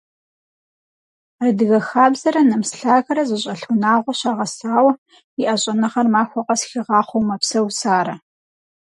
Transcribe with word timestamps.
Адыгэ 1.45 1.79
хабзэрэ 1.87 2.41
нэмыс 2.49 2.71
лъагэрэ 2.79 3.23
зыщӏэлъ 3.29 3.65
унагъуэ 3.73 4.13
щагъэсауэ, 4.19 4.91
иӏэ 5.41 5.55
щӏэныгъэр 5.61 6.07
махуэ 6.13 6.41
къэс 6.47 6.61
хигъахъуэу 6.69 7.27
мэпсэу 7.27 7.67
Сарэ. 7.79 8.15